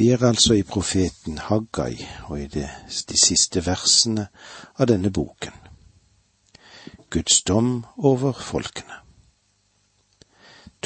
Vi 0.00 0.06
er 0.08 0.22
altså 0.24 0.54
i 0.56 0.62
profeten 0.64 1.38
Haggai 1.44 2.06
og 2.30 2.38
i 2.40 2.46
de, 2.48 2.62
de 3.08 3.18
siste 3.20 3.60
versene 3.66 4.22
av 4.80 4.86
denne 4.88 5.10
boken. 5.12 5.52
Guds 7.12 7.42
dom 7.44 7.82
over 7.98 8.32
folkene. 8.32 8.96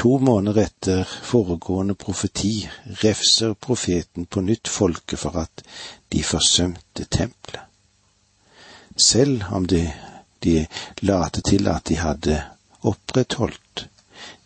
To 0.02 0.16
måneder 0.18 0.64
etter 0.64 1.12
foregående 1.28 1.94
profeti 1.94 2.66
refser 3.04 3.54
profeten 3.54 4.26
på 4.26 4.42
nytt 4.42 4.66
folket 4.68 5.22
for 5.22 5.38
at 5.44 5.62
de 6.10 6.24
forsømte 6.26 7.06
tempelet. 7.06 7.62
Selv 8.98 9.46
om 9.54 9.68
de, 9.70 9.84
de 10.42 10.66
late 11.06 11.44
til 11.52 11.70
at 11.70 11.86
de 11.86 12.00
hadde 12.02 12.40
opprettholdt 12.82 13.86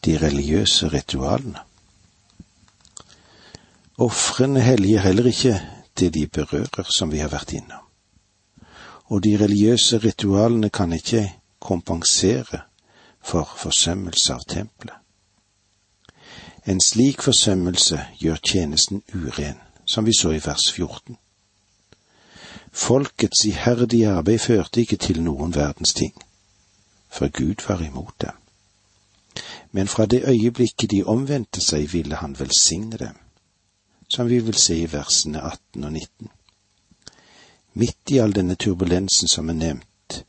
de 0.05 0.19
religiøse 0.27 0.93
ritualene. 0.93 1.65
Ofrene 3.99 4.61
helliger 4.61 5.01
heller 5.01 5.27
ikke 5.27 5.61
det 5.99 6.15
de 6.15 6.27
berører, 6.27 6.87
som 6.99 7.11
vi 7.13 7.19
har 7.19 7.33
vært 7.33 7.53
innom. 7.53 7.83
Og 9.11 9.25
de 9.25 9.35
religiøse 9.41 9.99
ritualene 9.99 10.71
kan 10.71 10.93
ikke 10.93 11.25
kompensere 11.59 12.61
for 13.25 13.49
forsømmelse 13.57 14.35
av 14.35 14.47
tempelet. 14.49 14.95
En 16.67 16.81
slik 16.81 17.23
forsømmelse 17.23 18.01
gjør 18.21 18.39
tjenesten 18.45 19.03
uren, 19.15 19.59
som 19.87 20.07
vi 20.07 20.13
så 20.21 20.31
i 20.31 20.41
vers 20.47 20.73
14. 20.73 21.17
Folkets 22.73 23.45
iherdige 23.45 24.09
arbeid 24.09 24.39
førte 24.39 24.81
ikke 24.81 24.97
til 24.97 25.23
noen 25.23 25.55
verdens 25.55 25.95
ting, 25.95 26.15
for 27.11 27.29
Gud 27.29 27.65
var 27.69 27.83
imot 27.83 28.15
dem. 28.21 28.37
Men 29.73 29.89
fra 29.89 30.07
det 30.07 30.23
øyeblikket 30.29 30.91
de 30.91 31.05
omvendte 31.05 31.61
seg, 31.61 31.93
ville 31.93 32.17
han 32.17 32.37
velsigne 32.39 32.97
dem, 32.97 33.17
som 34.09 34.29
vi 34.29 34.39
vil 34.41 34.55
se 34.55 34.77
i 34.83 34.93
versene 34.93 35.43
18 35.43 35.85
og 35.85 35.93
19. 35.93 36.31
Midt 37.75 38.11
i 38.11 38.19
all 38.19 38.33
denne 38.35 38.57
turbulensen 38.57 39.29
som 39.29 39.49
er 39.49 39.59
nevnt 39.59 40.23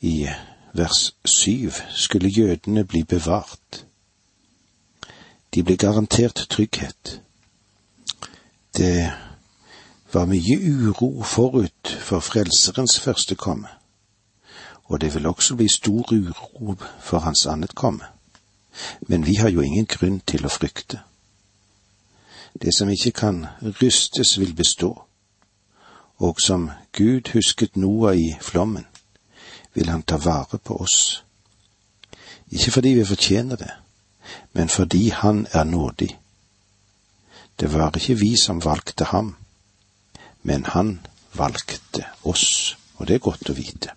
i 0.00 0.28
vers 0.72 1.14
7, 1.24 1.70
skulle 1.90 2.28
jødene 2.28 2.84
bli 2.84 3.02
bevart. 3.02 3.84
De 5.54 5.62
ble 5.62 5.76
garantert 5.76 6.46
trygghet. 6.50 7.20
Det 8.76 9.12
var 10.12 10.28
mye 10.28 10.58
uro 10.60 11.22
forut 11.22 11.96
for 12.00 12.20
Frelserens 12.20 13.00
første 13.00 13.34
komme, 13.34 13.68
og 14.84 15.00
det 15.00 15.14
vil 15.14 15.26
også 15.26 15.56
bli 15.56 15.68
stor 15.68 16.12
uro 16.12 16.76
for 17.00 17.18
hans 17.18 17.46
annet 17.46 17.74
komme. 17.74 18.04
Men 19.00 19.26
vi 19.26 19.34
har 19.34 19.48
jo 19.48 19.60
ingen 19.60 19.86
grunn 19.86 20.20
til 20.20 20.46
å 20.46 20.52
frykte. 20.52 21.00
Det 22.62 22.74
som 22.74 22.88
ikke 22.88 23.10
kan 23.10 23.46
rystes, 23.62 24.38
vil 24.40 24.54
bestå, 24.54 25.02
og 26.18 26.40
som 26.40 26.70
Gud 26.92 27.32
husket 27.32 27.76
Noah 27.76 28.16
i 28.18 28.36
flommen, 28.40 28.86
vil 29.74 29.88
han 29.88 30.02
ta 30.02 30.16
vare 30.16 30.58
på 30.58 30.76
oss. 30.76 31.24
Ikke 32.50 32.70
fordi 32.70 32.88
vi 32.88 33.04
fortjener 33.04 33.56
det, 33.56 33.70
men 34.52 34.68
fordi 34.68 35.08
han 35.08 35.46
er 35.52 35.64
nådig. 35.64 36.18
Det 37.60 37.72
var 37.72 37.96
ikke 37.96 38.18
vi 38.18 38.36
som 38.36 38.64
valgte 38.64 39.04
ham, 39.04 39.36
men 40.42 40.64
han 40.64 41.00
valgte 41.34 42.04
oss, 42.22 42.76
og 42.96 43.08
det 43.08 43.14
er 43.14 43.24
godt 43.24 43.50
å 43.50 43.56
vite. 43.56 43.94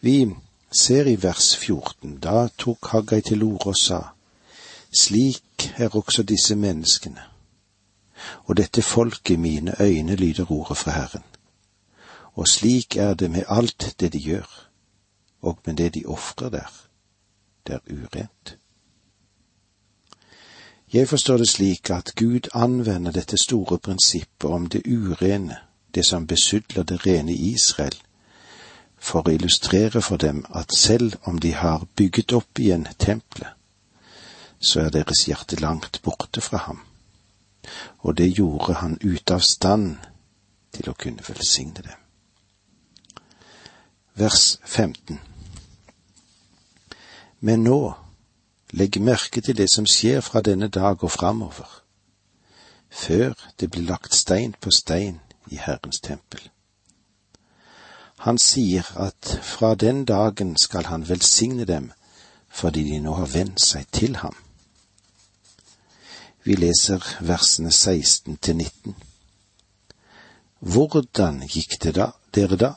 Vi 0.00 0.26
ser 0.70 1.08
i 1.08 1.16
vers 1.22 1.54
14, 1.56 2.18
da 2.20 2.48
tok 2.58 2.90
Haggai 2.92 3.22
til 3.22 3.42
orde 3.46 3.72
og 3.72 3.78
sa, 3.78 4.00
slik 4.92 5.43
er 5.76 5.96
også 5.96 6.22
disse 6.22 6.56
menneskene, 6.56 7.20
og 8.44 8.56
dette 8.56 8.82
folket 8.82 9.38
mine 9.38 9.74
øyne 9.80 10.16
lyder 10.16 10.50
ordet 10.50 10.76
fra 10.76 10.90
Herren 10.90 11.24
og 12.34 12.48
slik 12.48 12.96
er 12.96 13.14
det 13.14 13.30
med 13.30 13.42
alt 13.48 13.96
det 14.00 14.12
de 14.12 14.18
gjør, 14.18 14.68
og 15.42 15.58
med 15.66 15.74
det 15.74 15.94
de 15.94 16.06
ofrer 16.06 16.48
der. 16.48 16.72
Det 17.66 17.74
er 17.74 17.78
urent. 17.90 18.58
Jeg 20.92 21.08
forstår 21.08 21.36
det 21.36 21.48
slik 21.48 21.90
at 21.90 22.12
Gud 22.16 22.48
anvender 22.54 23.12
dette 23.12 23.36
store 23.36 23.78
prinsippet 23.78 24.50
om 24.50 24.66
det 24.66 24.82
urene, 24.86 25.56
det 25.94 26.06
som 26.06 26.26
besudler 26.26 26.82
det 26.82 27.06
rene 27.06 27.34
Israel, 27.34 27.96
for 28.98 29.28
å 29.28 29.30
illustrere 29.30 30.02
for 30.02 30.16
dem 30.16 30.44
at 30.54 30.72
selv 30.72 31.12
om 31.22 31.38
de 31.38 31.52
har 31.54 31.86
bygget 31.96 32.32
opp 32.32 32.58
igjen 32.58 32.86
tempelet, 32.98 33.52
så 34.64 34.86
er 34.86 34.94
deres 34.94 35.26
hjerte 35.28 35.60
langt 35.60 36.00
borte 36.02 36.40
fra 36.40 36.64
ham, 36.68 36.80
og 38.00 38.16
det 38.18 38.32
gjorde 38.32 38.80
han 38.80 38.96
ute 39.04 39.36
av 39.36 39.44
stand 39.44 39.98
til 40.74 40.90
å 40.90 40.96
kunne 40.98 41.24
velsigne 41.28 41.84
dem 41.84 42.00
vers 44.14 44.58
15. 44.64 45.20
Men 47.40 47.64
nå, 47.64 47.94
legg 48.72 49.00
merke 49.02 49.42
til 49.42 49.56
det 49.58 49.68
som 49.72 49.86
skjer 49.90 50.22
fra 50.24 50.40
denne 50.40 50.68
dag 50.68 51.02
og 51.04 51.10
framover, 51.10 51.68
før 52.90 53.34
det 53.60 53.70
blir 53.70 53.88
lagt 53.90 54.14
stein 54.14 54.54
på 54.60 54.70
stein 54.70 55.20
i 55.50 55.58
Herrens 55.58 56.00
tempel. 56.00 56.40
Han 58.24 58.38
sier 58.38 58.86
at 58.96 59.38
fra 59.42 59.74
den 59.74 60.04
dagen 60.04 60.56
skal 60.56 60.86
han 60.88 61.08
velsigne 61.08 61.64
dem 61.64 61.92
fordi 62.54 62.84
de 62.86 63.00
nå 63.02 63.16
har 63.18 63.26
vendt 63.26 63.60
seg 63.60 63.88
til 63.90 64.14
ham. 64.16 64.36
Vi 66.44 66.56
leser 66.56 67.04
versene 67.20 67.72
16 67.72 68.36
til 68.36 68.56
19. 68.56 68.96
Hvordan 70.60 71.42
gikk 71.48 71.78
det 71.82 71.94
da, 71.96 72.10
dere 72.34 72.56
da? 72.60 72.74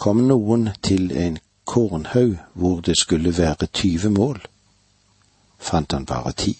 kom 0.00 0.22
noen 0.24 0.70
til 0.80 1.10
en 1.12 1.36
kornhaug 1.68 2.38
hvor 2.56 2.80
det 2.80 2.96
skulle 2.98 3.36
være 3.36 3.66
tyve 3.66 4.08
mål, 4.10 4.38
fant 5.58 5.92
han 5.92 6.06
bare 6.08 6.32
ti. 6.32 6.54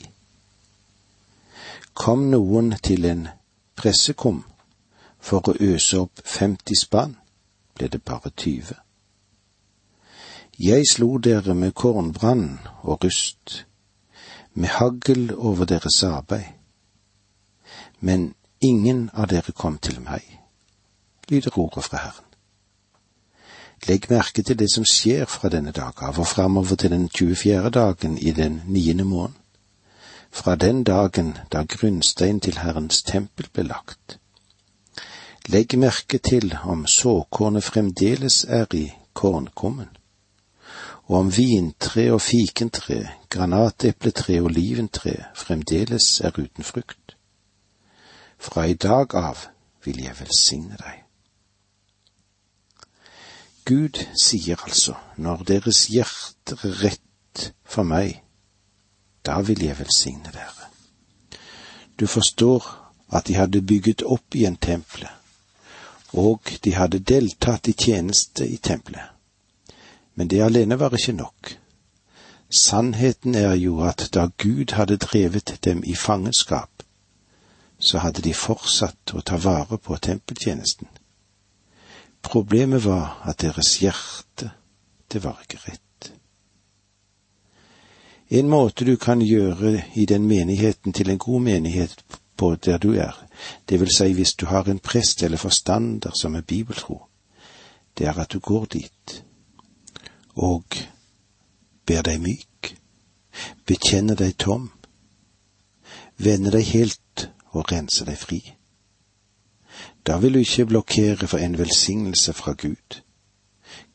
Kom 1.95 2.29
noen 2.35 2.75
til 2.85 3.09
en 3.09 3.23
pressekum 3.81 4.43
for 5.31 5.49
å 5.49 5.57
øse 5.73 6.03
opp 6.05 6.21
femti 6.25 6.77
spann, 6.77 7.17
ble 7.75 7.89
det 7.89 8.03
bare 8.05 8.33
tyve. 8.37 8.77
Jeg 10.61 10.85
slo 10.93 11.17
dere 11.17 11.57
med 11.57 11.73
kornbrann 11.73 12.61
og 12.83 13.05
rust, 13.05 13.65
med 14.55 14.69
hagl 14.69 15.35
over 15.35 15.65
deres 15.65 16.03
arbeid, 16.03 16.45
men 18.01 18.35
ingen 18.61 19.11
av 19.15 19.29
dere 19.31 19.53
kom 19.53 19.79
til 19.79 20.01
meg, 20.01 20.25
lyder 21.29 21.59
ordet 21.59 21.85
fra 21.85 22.03
Herren. 22.05 22.27
Legg 23.89 24.11
merke 24.11 24.43
til 24.43 24.59
det 24.59 24.69
som 24.73 24.85
skjer 24.85 25.25
fra 25.25 25.49
denne 25.49 25.73
dag 25.73 26.03
av 26.05 26.19
og 26.21 26.27
framover 26.29 26.77
til 26.77 26.91
den 26.93 27.09
24. 27.09 27.71
dagen 27.71 28.19
i 28.19 28.31
den 28.31 28.61
niende 28.67 29.05
måneden, 29.05 29.37
fra 30.31 30.55
den 30.55 30.85
dagen 30.85 31.37
da 31.53 31.65
grunnstein 31.65 32.41
til 32.41 32.59
Herrens 32.59 33.03
tempel 33.03 33.49
ble 33.53 33.65
lagt. 33.67 34.19
Legg 35.49 35.79
merke 35.79 36.19
til 36.19 36.53
om 36.63 36.87
såkornet 36.87 37.65
fremdeles 37.65 38.45
er 38.45 38.67
i 38.75 38.93
kornkummen, 39.13 39.89
og 41.11 41.17
om 41.19 41.31
vintre 41.35 42.05
og 42.15 42.21
fikentre, 42.23 43.01
granatepletre 43.35 44.37
og 44.39 44.53
oliventre 44.53 45.17
fremdeles 45.35 46.21
er 46.23 46.37
uten 46.39 46.65
frukt. 46.65 47.17
Fra 48.39 48.69
i 48.71 48.77
dag 48.79 49.17
av 49.19 49.43
vil 49.85 49.99
jeg 50.05 50.15
velsigne 50.21 50.79
deg. 50.79 51.03
Gud 53.67 53.99
sier 54.23 54.63
altså, 54.63 54.95
når 55.17 55.43
deres 55.51 55.83
hjerter 55.91 56.63
er 56.71 56.79
rett 56.85 57.51
for 57.67 57.83
meg, 57.83 58.23
da 59.27 59.43
vil 59.43 59.67
jeg 59.67 59.83
velsigne 59.83 60.31
dere. 60.31 60.71
Du 61.99 62.07
forstår 62.07 62.71
at 63.11 63.27
de 63.27 63.35
hadde 63.35 63.67
bygget 63.67 64.07
opp 64.07 64.39
igjen 64.39 64.63
tempelet, 64.63 65.11
og 66.15 66.55
de 66.65 66.79
hadde 66.79 67.03
deltatt 67.03 67.67
i 67.67 67.75
tjeneste 67.75 68.47
i 68.47 68.63
tempelet. 68.63 69.20
Men 70.21 70.29
det 70.29 70.43
alene 70.45 70.77
var 70.79 70.93
ikke 70.93 71.13
nok. 71.13 71.51
Sannheten 72.51 73.35
er 73.35 73.55
jo 73.55 73.79
at 73.81 74.11
da 74.13 74.27
Gud 74.39 74.75
hadde 74.77 74.99
drevet 75.01 75.59
dem 75.65 75.81
i 75.85 75.95
fangenskap, 75.95 76.83
så 77.79 78.03
hadde 78.05 78.21
de 78.27 78.35
fortsatt 78.37 79.15
å 79.17 79.23
ta 79.25 79.39
vare 79.41 79.79
på 79.79 79.97
tempeltjenesten. 79.97 80.91
Problemet 82.21 82.85
var 82.85 83.23
at 83.25 83.41
deres 83.41 83.71
hjerte, 83.81 84.51
det 85.09 85.23
var 85.25 85.41
ikke 85.41 85.63
rett. 85.65 86.13
En 88.29 88.53
måte 88.53 88.85
du 88.85 88.97
kan 89.01 89.25
gjøre 89.25 89.87
i 89.95 90.05
den 90.05 90.29
menigheten 90.29 90.93
til 90.93 91.09
en 91.09 91.23
god 91.25 91.41
menighet 91.49 92.05
på 92.37 92.53
der 92.61 92.77
du 92.77 92.93
er, 92.93 93.17
det 93.69 93.81
vil 93.81 93.97
si 93.97 94.13
hvis 94.13 94.37
du 94.37 94.47
har 94.53 94.69
en 94.69 94.85
prest 94.85 95.23
eller 95.23 95.41
forstander 95.41 96.13
som 96.21 96.37
er 96.37 96.45
bibeltro, 96.45 97.07
det 97.97 98.13
er 98.13 98.21
at 98.21 98.33
du 98.37 98.39
går 98.39 98.69
dit 98.77 99.25
og 100.41 100.77
ber 101.87 102.03
deg 102.07 102.21
myk, 102.23 102.71
bekjenner 103.69 104.17
deg 104.17 104.39
tom, 104.41 104.71
vende 106.17 106.53
deg 106.55 106.65
helt 106.73 107.29
og 107.53 107.69
renser 107.73 108.09
deg 108.09 108.19
fri. 108.19 108.41
Da 110.07 110.17
vil 110.19 110.35
du 110.35 110.41
ikke 110.41 110.69
blokkere 110.71 111.29
for 111.29 111.39
en 111.39 111.59
velsignelse 111.59 112.33
fra 112.33 112.55
Gud. 112.59 113.01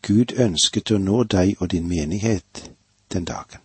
Gud 0.06 0.36
ønsket 0.40 0.94
å 0.94 1.02
nå 1.02 1.24
deg 1.34 1.56
og 1.60 1.72
din 1.74 1.88
menighet 1.90 2.70
den 3.14 3.26
dagen. 3.26 3.64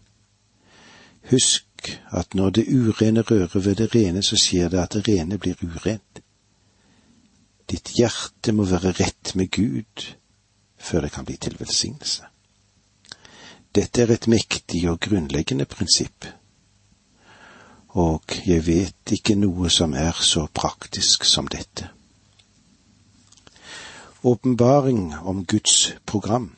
Husk 1.30 1.92
at 2.16 2.34
når 2.34 2.50
det 2.50 2.66
urene 2.68 3.22
rører 3.22 3.60
ved 3.60 3.76
det 3.76 3.94
rene, 3.94 4.22
så 4.22 4.36
skjer 4.40 4.72
det 4.72 4.80
at 4.80 4.96
det 4.96 5.06
rene 5.08 5.38
blir 5.38 5.60
urent. 5.62 6.22
Ditt 7.70 7.92
hjerte 7.96 8.52
må 8.52 8.64
være 8.64 8.96
rett 8.98 9.34
med 9.36 9.52
Gud 9.52 10.08
før 10.80 11.04
det 11.04 11.12
kan 11.12 11.24
bli 11.28 11.36
til 11.36 11.56
velsignelse. 11.60 12.24
Dette 13.74 14.02
er 14.02 14.10
et 14.10 14.26
mektig 14.26 14.80
og 14.90 14.96
grunnleggende 14.98 15.64
prinsipp, 15.64 16.26
og 17.94 18.34
jeg 18.46 18.64
vet 18.66 19.12
ikke 19.14 19.36
noe 19.38 19.70
som 19.70 19.92
er 19.94 20.16
så 20.26 20.48
praktisk 20.50 21.22
som 21.24 21.46
dette. 21.46 21.86
Åpenbaring 24.26 25.14
om 25.22 25.44
Guds 25.46 25.92
program 26.06 26.50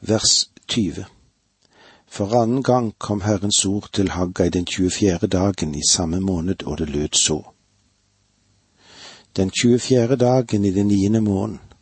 Vers 0.00 0.50
20 0.68 1.06
For 2.06 2.34
annen 2.42 2.62
gang 2.62 2.90
kom 2.98 3.22
Herrens 3.22 3.62
ord 3.64 3.88
til 3.92 4.10
Haggai 4.16 4.50
den 4.50 4.66
24. 4.66 5.30
dagen 5.30 5.74
i 5.74 5.86
samme 5.90 6.20
måned, 6.20 6.66
og 6.66 6.78
det 6.78 6.90
lød 6.90 7.14
så. 7.14 7.38
Den 9.36 9.50
24. 9.62 10.16
dagen 10.16 10.64
i 10.64 10.70
den 10.70 10.86
niende 10.86 11.20
måneden 11.20 11.73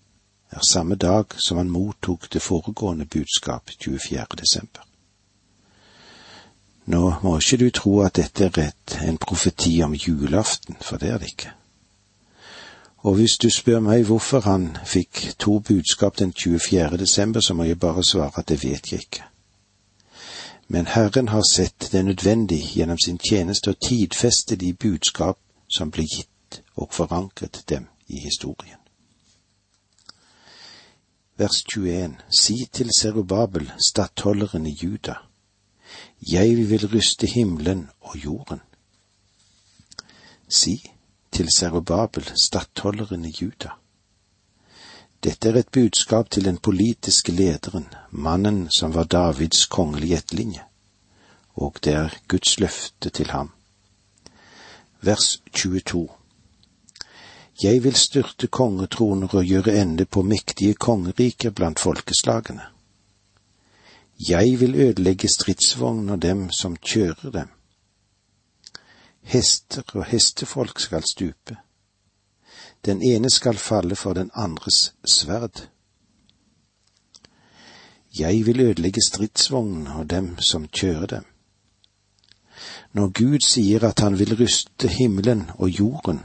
er 0.53 0.61
samme 0.61 0.95
dag 0.95 1.25
som 1.37 1.57
han 1.57 1.71
mottok 1.71 2.33
det 2.33 2.43
foregående 2.43 3.05
budskap 3.07 3.71
24. 3.81 4.27
desember. 4.41 4.83
Nå 6.87 7.15
må 7.23 7.39
ikke 7.39 7.57
du 7.57 7.71
tro 7.71 8.01
at 8.01 8.17
dette 8.17 8.45
er 8.45 8.57
rett, 8.59 8.99
en 9.07 9.19
profeti 9.19 9.83
om 9.83 9.95
julaften, 9.95 10.77
for 10.81 10.97
det 10.97 11.11
er 11.11 11.19
det 11.19 11.31
ikke. 11.31 11.53
Og 13.03 13.15
hvis 13.15 13.37
du 13.43 13.51
spør 13.51 13.81
meg 13.81 14.05
hvorfor 14.07 14.41
han 14.41 14.77
fikk 14.87 15.35
to 15.39 15.59
budskap 15.59 16.19
den 16.19 16.33
24. 16.33 16.97
desember, 16.99 17.41
så 17.41 17.55
må 17.55 17.65
jeg 17.65 17.81
bare 17.81 18.05
svare 18.05 18.39
at 18.39 18.49
det 18.49 18.63
vet 18.65 18.93
jeg 18.93 19.01
ikke. 19.01 19.25
Men 20.69 20.87
Herren 20.87 21.29
har 21.29 21.43
sett 21.51 21.89
det 21.93 22.05
nødvendig 22.05 22.61
gjennom 22.75 22.99
sin 22.99 23.19
tjeneste 23.19 23.71
å 23.71 23.81
tidfeste 23.89 24.57
de 24.57 24.73
budskap 24.73 25.39
som 25.69 25.91
ble 25.91 26.07
gitt, 26.07 26.63
og 26.77 26.93
forankret 26.93 27.65
dem 27.69 27.89
i 28.09 28.19
historien. 28.19 28.82
Vers 31.43 31.65
21 31.65 32.17
Si 32.31 32.69
til 32.73 32.91
Serubabel, 32.95 33.73
stattholderen 33.89 34.67
i 34.67 34.77
Juda, 34.83 35.15
jeg 36.33 36.69
vil 36.71 36.87
ryste 36.93 37.27
himmelen 37.27 37.89
og 38.01 38.25
jorden. 38.25 38.61
Si 40.49 40.77
til 41.33 41.49
Serubabel, 41.57 42.31
stattholderen 42.45 43.25
i 43.25 43.35
Juda. 43.41 43.75
Dette 45.25 45.49
er 45.49 45.59
et 45.59 45.73
budskap 45.73 46.31
til 46.31 46.45
den 46.45 46.59
politiske 46.59 47.33
lederen, 47.33 47.89
mannen 48.11 48.69
som 48.79 48.95
var 48.95 49.11
Davids 49.11 49.67
kongelige 49.67 50.23
etterlinje, 50.23 50.63
og 51.55 51.83
det 51.85 51.93
er 51.93 52.19
Guds 52.29 52.61
løfte 52.61 53.11
til 53.11 53.31
ham. 53.31 53.51
Vers 55.01 55.43
22 55.53 56.09
Jeg 57.63 57.85
vil 57.85 57.95
styrte 57.95 58.47
kongetroner 58.47 59.35
og 59.35 59.45
gjøre 59.45 59.77
ende 59.81 60.05
på 60.05 60.23
mektige 60.23 60.75
kongeriker 60.75 61.51
blant 61.51 61.81
folkeslagene. 61.81 62.63
Jeg 64.29 64.61
vil 64.61 64.75
ødelegge 64.75 65.29
stridsvogner 65.29 66.13
og 66.13 66.23
dem 66.23 66.51
som 66.51 66.77
kjører 66.77 67.31
dem 67.31 67.49
Hester 69.23 69.83
og 69.95 70.05
hestefolk 70.05 70.81
skal 70.81 71.05
stupe. 71.07 71.57
Den 72.85 73.03
ene 73.03 73.31
skal 73.31 73.57
falle 73.57 73.97
for 73.97 74.13
den 74.13 74.31
andres 74.35 74.95
sverd. 75.05 75.69
Jeg 78.19 78.47
vil 78.47 78.61
ødelegge 78.61 79.01
stridsvognene 79.07 79.95
og 79.95 80.11
dem 80.11 80.39
som 80.39 80.67
kjører 80.69 81.07
dem. 81.07 81.25
Når 82.93 83.09
Gud 83.09 83.47
sier 83.47 83.87
at 83.89 84.01
han 84.01 84.19
vil 84.19 84.35
ryste 84.41 84.89
himmelen 84.89 85.51
og 85.55 85.71
jorden 85.71 86.21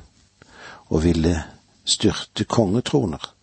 og 0.89 1.03
ville 1.03 1.43
styrte 1.85 2.43
kongetroner, 2.43 3.33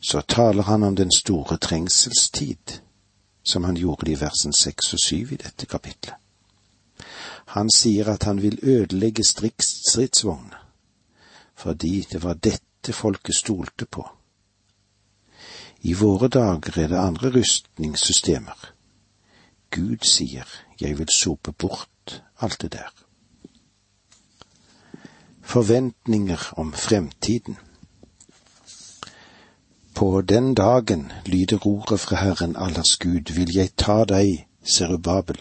så 0.00 0.20
taler 0.20 0.62
han 0.62 0.82
om 0.82 0.96
den 0.96 1.10
store 1.12 1.56
trengselstid, 1.56 2.80
som 3.44 3.64
han 3.64 3.76
gjorde 3.76 4.10
i 4.10 4.20
versen 4.20 4.52
seks 4.52 4.92
og 4.92 5.00
syv 5.00 5.32
i 5.32 5.40
dette 5.40 5.66
kapitlet. 5.66 6.14
Han 7.46 7.70
sier 7.70 8.08
at 8.10 8.26
han 8.26 8.42
vil 8.42 8.58
ødelegge 8.62 9.24
stridsvognene, 9.24 10.58
fordi 11.54 12.06
det 12.12 12.22
var 12.22 12.34
dette 12.34 12.92
folket 12.92 13.34
stolte 13.34 13.86
på. 13.86 14.08
I 15.80 15.92
våre 15.92 16.28
dager 16.28 16.78
er 16.82 16.88
det 16.88 16.98
andre 16.98 17.30
rustningssystemer. 17.38 18.72
Gud 19.70 20.02
sier, 20.02 20.46
jeg 20.80 20.98
vil 20.98 21.08
sope 21.14 21.52
bort 21.52 22.22
alt 22.40 22.60
det 22.62 22.72
der. 22.72 23.05
Forventninger 25.46 26.52
om 26.56 26.72
fremtiden. 26.72 27.56
På 29.94 30.20
den 30.20 30.54
dagen, 30.54 31.12
lyder 31.26 31.66
ordet 31.66 32.00
fra 32.00 32.16
Herren 32.16 32.56
allers 32.56 32.96
Gud, 32.98 33.32
vil 33.32 33.54
jeg 33.54 33.70
ta 33.76 34.04
deg, 34.04 34.46
Serubabel, 34.64 35.38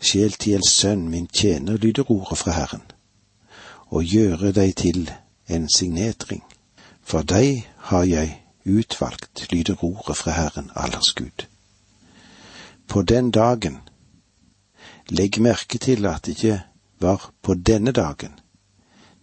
Sjeltiels 0.00 0.68
sønn, 0.70 1.08
min 1.08 1.26
tjener, 1.26 1.76
lyder 1.76 2.10
ordet 2.10 2.38
fra 2.38 2.52
Herren, 2.52 2.82
og 3.86 4.04
gjøre 4.04 4.52
deg 4.52 4.74
til 4.76 5.10
en 5.48 5.68
signetring. 5.72 6.42
For 7.02 7.24
deg 7.24 7.64
har 7.88 8.04
jeg 8.04 8.34
utvalgt, 8.66 9.46
lyder 9.52 9.84
ordet 9.84 10.16
fra 10.16 10.34
Herren 10.36 10.68
allers 10.76 11.14
Gud. 11.16 11.46
På 12.88 13.02
den 13.02 13.30
dagen, 13.30 13.80
legg 15.08 15.40
merke 15.40 15.78
til 15.78 16.06
at 16.06 16.26
det 16.26 16.36
ikke 16.36 16.60
var 17.00 17.32
på 17.42 17.54
denne 17.54 17.92
dagen, 17.92 18.36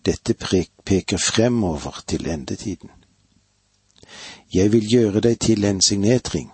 dette 0.06 0.34
peker 0.86 1.18
fremover 1.18 2.04
til 2.08 2.28
endetiden. 2.30 2.90
Jeg 4.54 4.72
vil 4.72 4.90
gjøre 4.90 5.20
deg 5.20 5.40
til 5.40 5.66
en 5.66 5.82
signetring, 5.82 6.52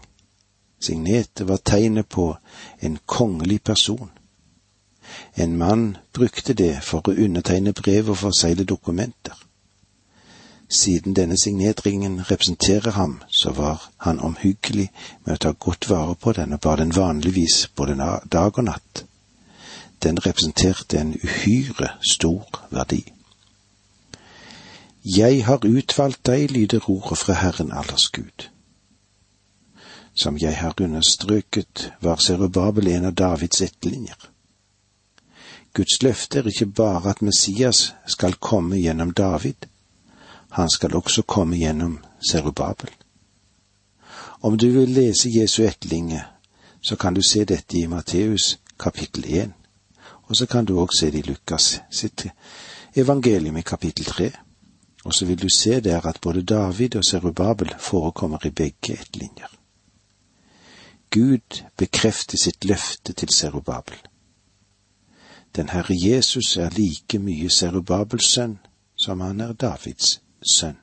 Signetet 0.82 1.48
var 1.48 1.58
tegnet 1.58 2.10
på 2.10 2.38
en 2.80 2.98
kongelig 3.06 3.64
person. 3.64 4.10
En 5.36 5.58
mann 5.58 5.98
brukte 6.14 6.54
det 6.54 6.80
for 6.84 7.06
å 7.06 7.14
undertegne 7.14 7.74
brev 7.74 8.10
og 8.10 8.18
forsegle 8.18 8.66
dokumenter. 8.66 9.38
Siden 10.70 11.14
denne 11.14 11.38
signetringen 11.38 12.22
representerer 12.32 12.92
ham, 12.92 13.22
så 13.30 13.52
var 13.52 13.90
han 13.98 14.20
omhyggelig 14.20 14.88
med 15.26 15.36
å 15.36 15.42
ta 15.46 15.52
godt 15.52 15.90
vare 15.90 16.16
på 16.16 16.34
den 16.34 16.54
og 16.54 16.62
bar 16.66 16.82
den 16.82 16.96
vanligvis 16.96 17.68
både 17.76 17.96
dag 18.32 18.58
og 18.58 18.64
natt. 18.64 19.06
Den 20.04 20.18
representerte 20.18 20.98
en 20.98 21.14
uhyre 21.14 21.92
stor 22.02 22.64
verdi. 22.72 23.04
Jeg 25.04 25.46
har 25.46 25.66
utvalgt 25.66 26.26
deg, 26.26 26.52
lyder 26.52 26.90
ordet 26.90 27.18
fra 27.18 27.34
Herren 27.34 27.72
allers 27.74 28.12
Gud. 28.14 28.50
Som 30.14 30.38
jeg 30.38 30.58
har 30.58 30.78
understrøket, 30.82 31.92
var 32.02 32.22
Serubabel 32.22 32.88
en 32.88 33.08
av 33.10 33.16
Davids 33.18 33.62
etterlinjer. 33.62 34.30
Guds 35.74 36.02
løfte 36.04 36.40
er 36.40 36.50
ikke 36.52 36.66
bare 36.66 37.10
at 37.10 37.22
Messias 37.22 37.94
skal 38.06 38.38
komme 38.38 38.78
gjennom 38.78 39.14
David, 39.18 39.66
han 40.52 40.70
skal 40.70 40.96
også 40.96 41.22
komme 41.22 41.58
gjennom 41.58 41.98
Serubabel. 42.30 42.92
Om 44.42 44.58
du 44.58 44.70
vil 44.70 44.90
lese 44.90 45.32
Jesu 45.34 45.64
etterlinge, 45.64 46.22
så 46.82 46.96
kan 46.96 47.14
du 47.14 47.22
se 47.22 47.46
dette 47.46 47.78
i 47.78 47.88
Matteus 47.88 48.60
kapittel 48.78 49.26
1, 49.26 49.52
og 50.30 50.36
så 50.36 50.46
kan 50.46 50.66
du 50.66 50.80
også 50.80 51.00
se 51.00 51.12
det 51.12 51.26
i 51.26 51.30
Lukas 51.32 51.80
sitt 51.90 52.28
evangelium 52.96 53.58
i 53.58 53.62
kapittel 53.66 54.06
3, 54.06 54.32
og 55.04 55.14
så 55.14 55.26
vil 55.26 55.42
du 55.42 55.50
se 55.50 55.80
der 55.82 56.06
at 56.06 56.22
både 56.22 56.44
David 56.44 56.96
og 56.96 57.06
Serubabel 57.06 57.76
forekommer 57.80 58.46
i 58.46 58.50
begge 58.50 58.94
etterlinjer. 58.94 59.58
Gud 61.12 61.64
bekrefter 61.78 62.38
sitt 62.38 62.66
løfte 62.66 63.14
til 63.14 63.30
Serubabel. 63.30 63.98
Den 65.56 65.70
Herre 65.70 65.96
Jesus 65.98 66.58
er 66.58 66.70
like 66.70 67.20
mye 67.20 67.50
Serubabels 67.50 68.26
sønn 68.26 68.60
som 68.96 69.22
han 69.22 69.42
er 69.42 69.54
Davids 69.54 70.22
sønn. 70.42 70.78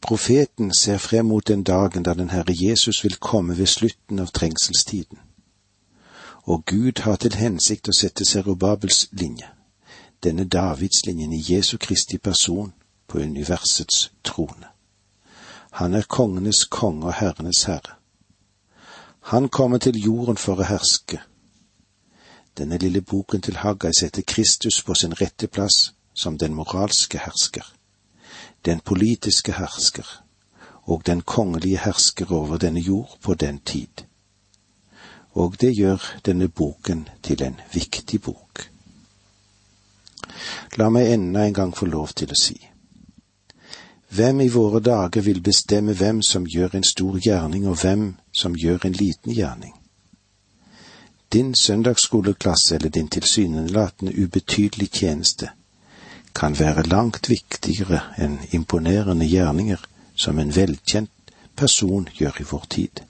Profeten 0.00 0.74
ser 0.74 0.98
frem 0.98 1.26
mot 1.26 1.48
den 1.48 1.62
dagen 1.62 2.02
da 2.02 2.14
den 2.14 2.30
Herre 2.30 2.54
Jesus 2.54 3.04
vil 3.04 3.16
komme 3.16 3.58
ved 3.58 3.66
slutten 3.66 4.18
av 4.18 4.30
trengselstiden. 4.32 5.18
Og 6.42 6.64
Gud 6.66 7.02
har 7.04 7.16
til 7.16 7.36
hensikt 7.36 7.88
å 7.88 7.96
sette 7.96 8.24
Serubabels 8.24 9.08
linje, 9.12 9.48
denne 10.22 10.44
Davidslinjen 10.44 11.32
i 11.32 11.44
Jesu 11.52 11.76
Kristi 11.78 12.18
person, 12.18 12.72
på 13.06 13.18
universets 13.18 14.12
trone. 14.24 14.66
Han 15.70 15.94
er 15.94 16.02
kongenes 16.02 16.64
konge 16.64 17.06
og 17.06 17.14
herrenes 17.14 17.64
herre. 17.64 17.96
Han 19.20 19.48
kommer 19.48 19.78
til 19.78 19.98
jorden 20.04 20.36
for 20.36 20.60
å 20.60 20.68
herske. 20.68 21.20
denne 22.58 22.78
lille 22.78 23.00
boken 23.00 23.40
til 23.40 23.56
Haggai 23.56 23.92
setter 23.92 24.22
Kristus 24.22 24.82
på 24.82 24.94
sin 24.94 25.14
rette 25.20 25.46
plass 25.46 25.94
som 26.14 26.38
den 26.38 26.54
moralske 26.54 27.18
hersker, 27.18 27.64
den 28.64 28.80
politiske 28.80 29.52
hersker 29.52 30.06
og 30.82 31.06
den 31.06 31.22
kongelige 31.22 31.78
hersker 31.78 32.32
over 32.32 32.58
denne 32.58 32.80
jord 32.80 33.18
på 33.22 33.34
den 33.34 33.58
tid. 33.58 34.04
Og 35.32 35.60
det 35.60 35.76
gjør 35.78 36.20
denne 36.26 36.48
boken 36.48 37.08
til 37.22 37.42
en 37.42 37.60
viktig 37.72 38.22
bok. 38.22 38.69
La 40.76 40.90
meg 40.90 41.12
enda 41.12 41.46
en 41.46 41.54
gang 41.54 41.72
få 41.76 41.86
lov 41.86 42.14
til 42.16 42.30
å 42.32 42.38
si. 42.38 42.56
Hvem 44.10 44.40
i 44.40 44.48
våre 44.48 44.80
dager 44.80 45.22
vil 45.22 45.42
bestemme 45.42 45.94
hvem 45.94 46.22
som 46.22 46.46
gjør 46.46 46.74
en 46.74 46.86
stor 46.86 47.18
gjerning, 47.18 47.68
og 47.68 47.78
hvem 47.82 48.16
som 48.32 48.56
gjør 48.58 48.86
en 48.86 48.96
liten 48.98 49.32
gjerning? 49.32 49.74
Din 51.32 51.54
søndagsskoleklasse 51.54 52.74
eller 52.74 52.90
din 52.90 53.08
tilsynelatende 53.08 54.12
ubetydelig 54.18 54.90
tjeneste 54.90 55.50
kan 56.34 56.58
være 56.58 56.82
langt 56.82 57.30
viktigere 57.30 58.00
enn 58.18 58.38
imponerende 58.50 59.26
gjerninger 59.26 59.86
som 60.14 60.38
en 60.38 60.50
velkjent 60.56 61.34
person 61.56 62.08
gjør 62.18 62.40
i 62.40 62.48
vår 62.50 62.66
tid. 62.70 63.02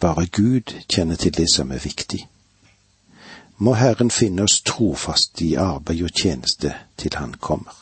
Bare 0.00 0.26
Gud 0.26 0.74
kjenner 0.88 1.16
til 1.16 1.34
det 1.36 1.48
som 1.54 1.70
er 1.70 1.82
viktig. 1.82 2.22
Må 3.60 3.74
Herren 3.76 4.10
finne 4.10 4.46
oss 4.48 4.62
trofast 4.64 5.42
i 5.44 5.50
arbeid 5.60 6.00
og 6.06 6.14
tjeneste 6.16 6.72
til 6.96 7.16
Han 7.20 7.34
kommer. 7.36 7.76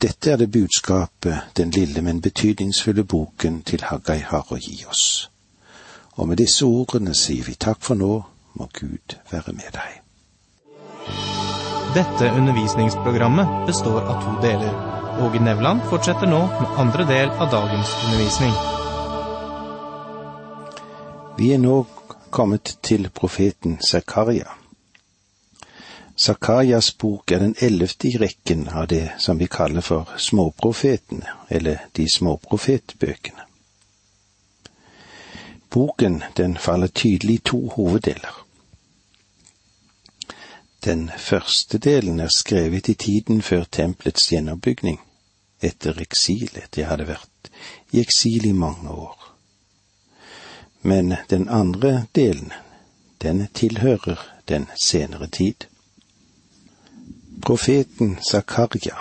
Dette 0.00 0.30
er 0.32 0.40
det 0.40 0.48
budskapet 0.52 1.52
den 1.56 1.70
lille, 1.76 2.00
men 2.00 2.22
betydningsfulle 2.24 3.04
boken 3.04 3.60
til 3.68 3.84
Haggai 3.84 4.22
har 4.24 4.48
å 4.48 4.56
gi 4.56 4.78
oss. 4.88 5.28
Og 6.16 6.28
med 6.28 6.40
disse 6.40 6.64
ordene 6.64 7.12
sier 7.14 7.44
vi 7.44 7.58
takk 7.60 7.84
for 7.84 8.00
nå, 8.00 8.14
må 8.56 8.68
Gud 8.80 9.18
være 9.30 9.52
med 9.52 9.76
deg. 9.76 10.00
Dette 11.92 12.32
undervisningsprogrammet 12.32 13.66
består 13.68 14.08
av 14.08 14.24
to 14.24 14.34
deler. 14.40 14.72
Åge 15.20 15.44
Nevland 15.44 15.84
fortsetter 15.92 16.32
nå 16.32 16.46
med 16.56 16.76
andre 16.80 17.04
del 17.12 17.28
av 17.36 17.52
dagens 17.52 17.92
undervisning. 18.06 18.56
Vi 21.36 21.52
er 21.52 21.60
nå 21.60 21.82
kommet 22.30 22.78
til 22.82 23.10
profeten 23.10 23.78
Zakaria. 23.82 24.48
Zakarias 26.20 26.92
bok 26.92 27.32
er 27.32 27.38
den 27.38 27.54
ellevte 27.60 28.08
i 28.08 28.16
rekken 28.20 28.68
av 28.68 28.86
det 28.92 29.12
som 29.18 29.38
vi 29.38 29.46
kaller 29.46 29.80
for 29.80 30.10
småprofetene, 30.18 31.26
eller 31.48 31.86
de 31.96 32.06
småprofetbøkene. 32.14 33.46
Boken 35.70 36.22
den 36.36 36.58
faller 36.58 36.86
tydelig 36.86 37.34
i 37.34 37.42
to 37.44 37.68
hoveddeler. 37.68 38.44
Den 40.84 41.10
første 41.18 41.78
delen 41.78 42.20
er 42.20 42.28
skrevet 42.36 42.88
i 42.88 42.94
tiden 42.94 43.42
før 43.42 43.64
tempelets 43.64 44.28
gjenoppbygning, 44.28 45.00
etter 45.62 46.00
eksilet. 46.00 46.76
jeg 46.76 46.86
hadde 46.86 47.08
vært 47.08 47.50
i 47.92 48.00
eksil 48.00 48.46
i 48.46 48.52
mange 48.52 48.90
år. 48.90 49.29
Men 50.82 51.14
den 51.30 51.48
andre 51.48 52.06
delen, 52.14 52.52
den 53.22 53.48
tilhører 53.54 54.16
den 54.48 54.66
senere 54.82 55.26
tid. 55.26 55.54
Profeten 57.42 58.18
Zakaria, 58.30 58.96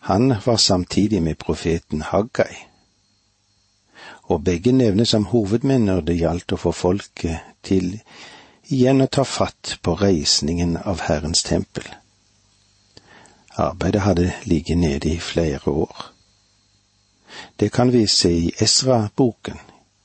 han 0.00 0.34
var 0.46 0.56
samtidig 0.56 1.22
med 1.22 1.34
profeten 1.34 2.02
Haggai, 2.02 2.54
og 4.22 4.44
begge 4.44 4.72
nevnes 4.72 5.08
som 5.08 5.24
hovedmenn 5.24 5.84
når 5.84 6.00
det 6.00 6.16
gjaldt 6.16 6.52
å 6.52 6.60
få 6.60 6.72
folket 6.72 7.40
til 7.62 8.00
igjen 8.72 9.04
å 9.04 9.08
ta 9.12 9.24
fatt 9.24 9.76
på 9.82 9.94
reisningen 10.00 10.76
av 10.76 11.04
Herrens 11.04 11.42
tempel. 11.44 11.84
Arbeidet 13.56 14.02
hadde 14.02 14.32
ligget 14.44 14.78
nede 14.78 15.12
i 15.12 15.20
flere 15.20 15.70
år. 15.70 16.10
Det 17.60 17.72
kan 17.72 17.92
vi 17.92 18.06
se 18.06 18.30
i 18.32 18.52
Esra-boken, 18.60 19.58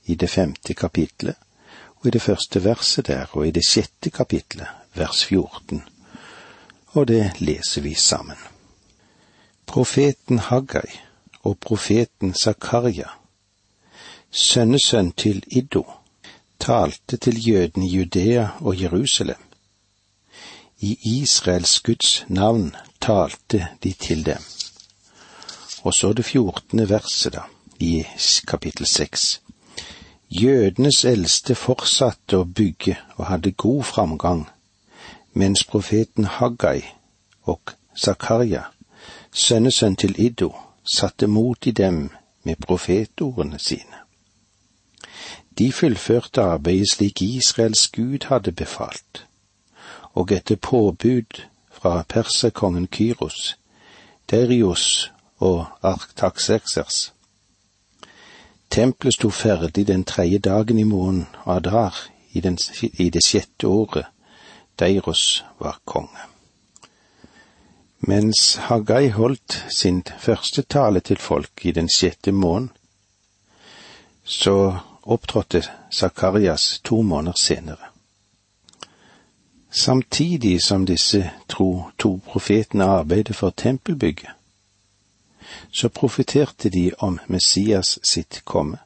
i 0.09 0.15
det 0.15 0.29
femte 0.29 0.73
kapitlet, 0.73 1.37
og 1.99 2.07
i 2.09 2.15
det 2.15 2.21
første 2.21 2.63
verset 2.63 3.07
der, 3.07 3.29
og 3.31 3.47
i 3.47 3.53
det 3.53 3.63
sjette 3.67 4.09
kapitlet, 4.09 4.67
vers 4.95 5.25
14 5.25 5.83
og 6.91 7.07
det 7.07 7.31
leser 7.39 7.81
vi 7.81 7.93
sammen. 7.93 8.37
Profeten 9.65 10.39
Haggai 10.39 10.89
og 11.43 11.57
profeten 11.61 12.33
Zakaria, 12.33 13.09
sønnesønn 14.31 15.11
til 15.11 15.43
Iddo, 15.47 15.85
talte 16.59 17.17
til 17.17 17.37
jødene 17.49 17.87
Judea 17.87 18.47
og 18.59 18.81
Jerusalem. 18.81 19.43
I 20.79 20.97
Israels 21.21 21.79
Guds 21.79 22.23
navn 22.27 22.75
talte 23.01 23.67
de 23.83 23.93
til 23.93 24.25
dem. 24.25 24.43
Og 25.81 25.93
så 25.93 26.13
det 26.13 26.25
fjortende 26.25 26.89
verset, 26.89 27.33
da, 27.33 27.41
i 27.79 28.03
kapittel 28.47 28.87
seks. 28.87 29.41
Jødenes 30.29 31.05
eldste 31.09 31.55
fortsatte 31.55 32.37
å 32.37 32.45
bygge 32.45 32.99
og 33.17 33.25
hadde 33.31 33.51
god 33.51 33.83
framgang 33.83 34.43
mens 35.33 35.63
profeten 35.65 36.27
Haggai 36.29 36.83
og 37.49 37.73
Zakaria, 37.97 38.67
sønnesønn 39.33 39.95
til 39.95 40.13
Iddo, 40.21 40.51
satte 40.85 41.27
mot 41.27 41.65
i 41.65 41.71
dem 41.71 42.09
med 42.43 42.61
profetordene 42.61 43.59
sine. 43.59 44.03
De 45.57 45.71
fullførte 45.73 46.41
arbeidet 46.41 46.93
slik 46.93 47.21
Israels 47.21 47.87
Gud 47.87 48.29
hadde 48.29 48.51
befalt, 48.51 49.25
og 50.13 50.31
etter 50.31 50.55
påbud 50.55 51.41
fra 51.71 52.03
perserkongen 52.03 52.87
Kyros, 52.87 53.57
Derios 54.29 55.11
og 55.37 55.65
Arktaxerxers. 55.81 57.13
Tempelet 58.69 59.13
sto 59.13 59.29
ferdig 59.29 59.87
den 59.87 60.03
tredje 60.03 60.39
dagen 60.39 60.79
i 60.79 60.83
måneden 60.83 61.27
Adar 61.45 61.95
i, 62.31 62.39
den, 62.41 62.57
i 62.81 63.09
det 63.09 63.25
sjette 63.25 63.67
året 63.67 64.05
Deiros 64.79 65.43
var 65.59 65.79
konge. 65.85 66.27
Mens 67.99 68.55
Haggai 68.55 69.09
holdt 69.09 69.65
sin 69.69 70.03
første 70.19 70.61
tale 70.61 70.99
til 70.99 71.17
folk 71.17 71.65
i 71.65 71.71
den 71.71 71.89
sjette 71.89 72.31
måneden, 72.31 72.71
så 74.23 74.77
opptrådte 75.03 75.63
Zakarias 75.91 76.79
to 76.83 77.01
måneder 77.01 77.33
senere. 77.41 77.89
Samtidig 79.71 80.61
som 80.63 80.85
disse 80.85 81.31
tro 81.47 81.83
to 81.97 82.19
profetene 82.25 82.85
arbeidet 82.85 83.35
for 83.35 83.49
tempelbygget, 83.49 84.29
så 85.71 85.89
profeterte 85.89 86.69
de 86.69 86.91
om 86.97 87.19
Messias 87.27 87.99
sitt 88.03 88.41
komme. 88.43 88.77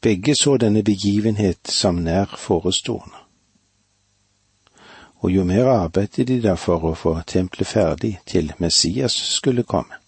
Begge 0.00 0.34
så 0.38 0.56
denne 0.56 0.82
begivenhet 0.82 1.70
som 1.70 2.04
nær 2.04 2.36
forestående 2.38 3.28
og 5.20 5.30
jo 5.30 5.44
mer 5.44 5.66
arbeidet 5.66 6.28
de 6.28 6.38
da 6.42 6.54
for 6.54 6.84
å 6.84 6.94
få 6.94 7.16
tempelet 7.26 7.68
ferdig 7.68 8.12
til 8.26 8.52
Messias 8.62 9.16
skulle 9.34 9.64
komme. 9.66 9.98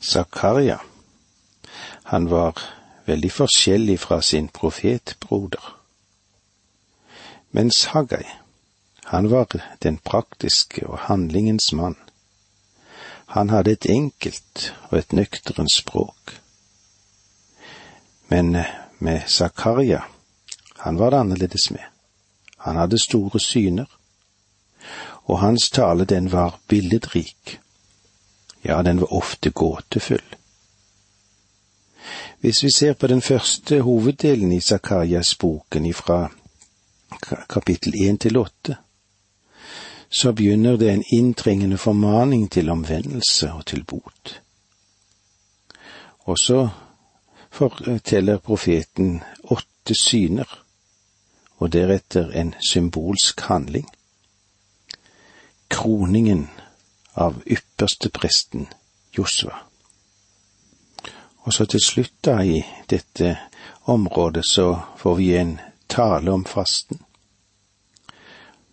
Zakaria, 0.00 0.78
han 2.12 2.28
var 2.30 2.60
veldig 3.06 3.32
forskjellig 3.32 3.98
fra 4.00 4.20
sin 4.20 4.48
profetbroder. 4.48 5.76
Mens 7.50 7.84
Haggai, 7.92 8.24
han 9.04 9.30
var 9.30 9.48
den 9.82 9.98
praktiske 9.98 10.86
og 10.86 10.98
handlingens 11.08 11.72
mann. 11.72 11.96
Han 13.30 13.50
hadde 13.50 13.72
et 13.72 13.86
enkelt 13.86 14.72
og 14.90 14.98
et 14.98 15.12
nøkterent 15.12 15.70
språk. 15.74 16.40
Men 18.28 18.56
med 18.98 19.20
Zakaria, 19.28 20.02
han 20.76 20.98
var 20.98 21.10
det 21.10 21.20
annerledes 21.20 21.70
med. 21.70 21.84
Han 22.58 22.76
hadde 22.76 22.98
store 22.98 23.40
syner, 23.40 23.86
og 25.24 25.40
hans 25.40 25.70
tale 25.70 26.04
den 26.04 26.32
var 26.32 26.58
billedrik. 26.68 27.60
Ja, 28.64 28.82
den 28.82 29.00
var 29.00 29.12
ofte 29.12 29.50
gåtefull. 29.50 30.36
Hvis 32.40 32.62
vi 32.62 32.68
ser 32.76 32.92
på 32.92 33.06
den 33.06 33.22
første 33.22 33.80
hoveddelen 33.80 34.52
i 34.52 34.60
Zakarias-boken 34.60 35.86
ifra 35.86 36.28
kapittel 37.48 37.94
én 37.94 38.16
til 38.16 38.36
åtte, 38.36 38.76
så 40.10 40.32
begynner 40.32 40.76
det 40.76 40.90
en 40.90 41.04
inntrengende 41.12 41.78
formaning 41.78 42.50
til 42.50 42.70
omvendelse 42.70 43.52
og 43.52 43.66
til 43.66 43.84
bot. 43.84 44.40
Og 46.26 46.38
så 46.38 46.68
forteller 47.50 48.38
profeten 48.38 49.20
åtte 49.42 49.94
syner 49.94 50.64
og 51.58 51.72
deretter 51.72 52.30
en 52.30 52.54
symbolsk 52.70 53.40
handling. 53.40 53.86
Kroningen 55.70 56.48
av 57.14 57.42
ypperste 57.46 58.10
presten 58.10 58.66
Josva. 59.18 59.62
Og 61.42 61.52
så 61.52 61.66
til 61.66 61.82
slutt 61.84 62.16
da 62.24 62.40
i 62.42 62.62
dette 62.90 63.36
området, 63.84 64.44
så 64.46 64.78
får 64.98 65.14
vi 65.14 65.36
en 65.36 65.58
tale 65.88 66.32
om 66.32 66.44
fasten. 66.44 67.00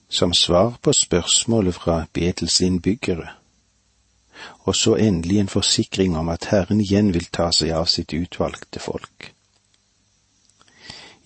Som 0.10 0.34
svar 0.34 0.78
på 0.82 0.94
spørsmålet 0.94 1.76
fra 1.76 2.06
Betels 2.14 2.62
innbyggere, 2.62 3.28
og 4.64 4.76
så 4.76 4.96
endelig 4.96 5.40
en 5.40 5.50
forsikring 5.50 6.18
om 6.18 6.30
at 6.30 6.46
Herren 6.46 6.82
igjen 6.82 7.14
vil 7.14 7.26
ta 7.26 7.50
seg 7.52 7.74
av 7.76 7.86
sitt 7.92 8.14
utvalgte 8.14 8.80
folk. 8.80 9.34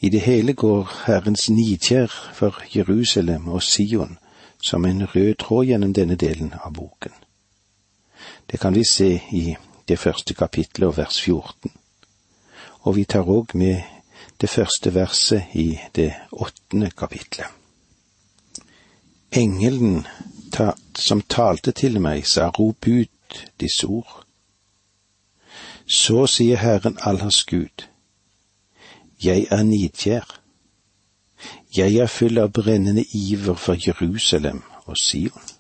I 0.02 0.10
det 0.10 0.22
hele 0.22 0.54
går 0.54 0.90
Herrens 1.06 1.50
nidkjær 1.50 2.10
for 2.34 2.58
Jerusalem 2.76 3.48
og 3.48 3.64
Sion 3.64 4.18
som 4.62 4.86
en 4.86 5.08
rød 5.08 5.36
tråd 5.36 5.66
gjennom 5.66 5.94
denne 5.94 6.16
delen 6.16 6.54
av 6.66 6.74
boken. 6.74 7.14
Det 8.52 8.60
kan 8.60 8.74
vi 8.74 8.84
se 8.92 9.22
i 9.32 9.56
det 9.88 10.00
første 10.00 10.34
kapitlet 10.34 10.88
og 10.88 10.98
vers 10.98 11.22
14. 11.22 11.72
Og 12.82 12.96
vi 12.96 13.06
tar 13.06 13.30
òg 13.30 13.54
med 13.54 13.82
det 14.42 14.50
første 14.50 14.94
verset 14.94 15.54
i 15.54 15.80
det 15.96 16.14
åttende 16.32 16.92
kapitlet. 16.92 17.61
Engelen 19.32 20.08
ta, 20.52 20.74
som 20.96 21.22
talte 21.22 21.72
til 21.72 22.00
meg, 22.04 22.28
sa 22.28 22.50
rop 22.50 22.88
ut 22.88 23.38
disse 23.60 23.88
ord. 23.88 24.26
Så 25.88 26.26
sier 26.28 26.60
Herren 26.60 26.98
Allers 27.08 27.44
Gud, 27.48 27.88
jeg 29.24 29.48
er 29.52 29.64
nidkjær. 29.64 30.38
Jeg 31.78 31.96
er 32.04 32.12
full 32.12 32.40
av 32.42 32.52
brennende 32.52 33.04
iver 33.16 33.56
for 33.56 33.80
Jerusalem 33.80 34.64
og 34.86 34.98
Sion. 35.00 35.52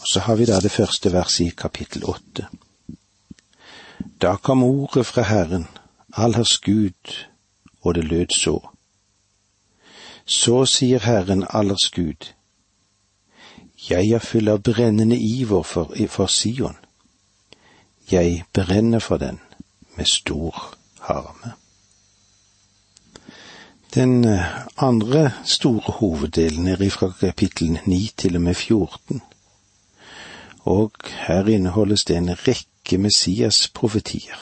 Og 0.00 0.06
så 0.12 0.20
har 0.26 0.36
vi 0.36 0.48
da 0.48 0.60
det 0.60 0.72
første 0.72 1.12
verset 1.12 1.46
i 1.46 1.56
kapittel 1.56 2.04
åtte. 2.04 2.48
Da 4.20 4.36
kom 4.36 4.62
ordet 4.64 5.06
fra 5.06 5.22
Herren, 5.22 5.66
Allers 6.12 6.58
Gud, 6.58 7.16
og 7.80 7.94
det 7.94 8.04
lød 8.04 8.36
så. 8.36 8.58
Så 10.30 10.64
sier 10.64 11.00
Herren 11.02 11.42
Allers 11.48 11.90
Gud, 11.90 12.28
jeg 13.90 14.10
er 14.14 14.22
full 14.22 14.48
av 14.52 14.60
brennende 14.62 15.16
iver 15.18 15.64
for, 15.66 15.90
for 16.06 16.30
Sion. 16.30 16.76
Jeg 18.10 18.44
brenner 18.54 19.02
for 19.02 19.18
den 19.18 19.40
med 19.96 20.06
stor 20.12 20.76
harme. 21.08 21.50
Den 23.94 24.24
eh, 24.24 24.44
andre 24.76 25.32
store 25.44 25.96
hoveddelen 25.98 26.68
er 26.68 26.82
ifra 26.82 27.10
kapittel 27.10 27.80
9 27.86 27.98
til 28.16 28.36
og 28.36 28.42
med 28.42 28.54
14, 28.54 29.22
og 30.62 30.92
her 31.26 31.50
inneholdes 31.50 32.04
det 32.04 32.16
en 32.16 32.36
rekke 32.46 32.98
Messias-profetier. 32.98 34.38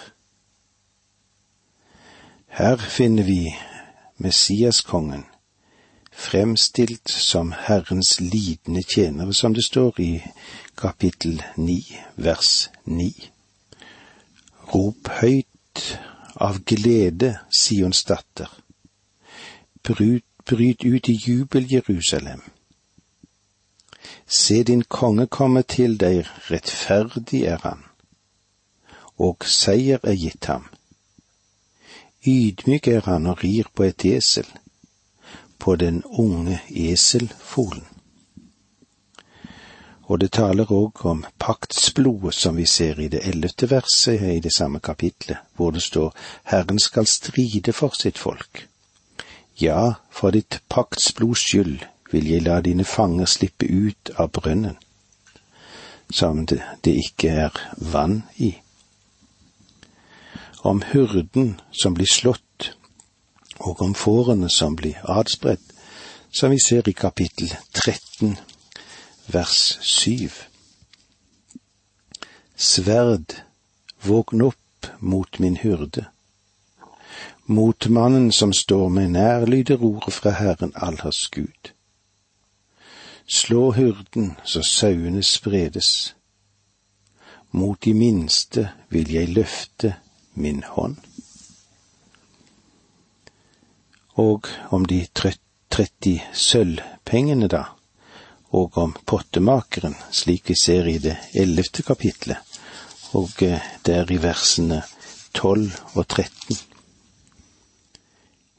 Her 2.60 2.76
finner 2.76 3.22
vi 3.22 3.40
Messiaskongen 4.18 5.24
fremstilt 6.18 7.10
som 7.10 7.52
Herrens 7.52 8.20
lidende 8.20 8.82
tjenere, 8.82 9.34
som 9.34 9.54
det 9.54 9.64
står 9.64 10.00
i 10.00 10.22
kapittel 10.74 11.42
9, 11.56 11.82
vers 12.16 12.70
9. 12.84 13.12
Rop 14.74 15.08
høyt 15.20 15.84
av 16.34 16.58
glede, 16.66 17.38
Sions 17.50 18.04
datter 18.04 18.50
Bryt, 19.82 20.24
bryt 20.44 20.84
ut 20.84 21.08
i 21.08 21.12
jubel, 21.12 21.72
Jerusalem. 21.72 22.42
Se 24.26 24.62
din 24.62 24.82
konge 24.82 25.26
komme 25.26 25.62
til 25.62 25.96
deg, 26.00 26.26
rettferdig 26.50 27.44
er 27.48 27.62
han, 27.62 27.84
og 29.16 29.46
seier 29.46 30.02
er 30.02 30.18
gitt 30.18 30.50
ham. 30.50 30.66
Ydmyk 32.26 32.88
er 32.88 33.06
han 33.06 33.26
og 33.30 33.44
rir 33.44 33.70
på 33.74 33.86
et 33.86 34.04
esel, 34.04 34.48
på 35.58 35.76
den 35.76 36.02
unge 36.04 36.60
eselfolen. 36.70 37.84
Og 40.08 40.20
det 40.20 40.30
taler 40.32 40.70
òg 40.72 41.04
om 41.04 41.24
paktsblodet, 41.38 42.34
som 42.34 42.56
vi 42.56 42.64
ser 42.66 43.00
i 43.00 43.10
det 43.12 43.20
ellevte 43.28 43.68
verset 43.70 44.22
i 44.22 44.40
det 44.40 44.54
samme 44.56 44.80
kapitlet, 44.80 45.36
hvor 45.56 45.70
det 45.70 45.82
står 45.82 46.14
Herren 46.44 46.78
skal 46.78 47.06
stride 47.06 47.72
for 47.72 47.92
sitt 47.98 48.18
folk. 48.18 48.64
Ja, 49.60 49.92
for 50.10 50.30
ditt 50.30 50.60
paktsblods 50.70 51.44
skyld 51.50 51.84
vil 52.10 52.30
jeg 52.30 52.46
la 52.46 52.60
dine 52.64 52.84
fanger 52.84 53.28
slippe 53.28 53.66
ut 53.66 54.10
av 54.16 54.30
brønnen, 54.32 54.78
som 56.10 56.46
det, 56.46 56.62
det 56.84 56.96
ikke 57.02 57.34
er 57.44 57.60
vann 57.76 58.22
i. 58.36 58.54
Om 60.64 60.82
hyrden 60.92 61.58
som 61.70 61.94
blir 61.94 62.08
slått, 62.08 62.77
og 63.58 63.82
om 63.82 63.94
fårene 63.94 64.50
som 64.50 64.76
blir 64.76 65.00
adspredt, 65.04 65.74
som 66.30 66.50
vi 66.50 66.58
ser 66.60 66.88
i 66.88 66.92
kapittel 66.92 67.54
13, 67.74 68.36
vers 69.26 69.78
7. 69.80 70.28
Sverd, 72.56 73.40
våkn 74.02 74.42
opp 74.50 74.92
mot 75.00 75.40
min 75.40 75.56
hyrde 75.56 76.06
mot 77.48 77.88
mannen 77.88 78.32
som 78.32 78.52
står 78.52 78.88
med 78.88 79.10
nær, 79.10 79.46
lyder 79.46 79.82
ordet 79.82 80.12
fra 80.12 80.30
Herren 80.30 80.72
Allers 80.76 81.28
Gud. 81.28 81.72
Slå 83.26 83.72
hyrden 83.72 84.36
så 84.44 84.62
sauene 84.62 85.22
spredes. 85.22 86.14
Mot 87.50 87.84
de 87.84 87.94
minste 87.94 88.68
vil 88.90 89.12
jeg 89.12 89.28
løfte 89.28 89.94
min 90.34 90.62
hånd. 90.62 90.96
Og 94.18 94.48
om 94.74 94.86
de 94.86 95.06
30 95.14 96.20
sølvpengene, 96.34 97.48
da, 97.48 97.64
og 98.50 98.78
om 98.78 98.94
pottemakeren, 99.06 99.94
slik 100.10 100.48
vi 100.48 100.56
ser 100.58 100.88
i 100.90 100.98
det 100.98 101.16
ellevte 101.34 101.84
kapitlet, 101.86 102.38
og 103.14 103.42
eh, 103.42 103.62
der 103.86 104.10
i 104.12 104.18
versene 104.22 104.82
tolv 105.34 105.70
og 105.94 106.08
tretten. 106.08 106.56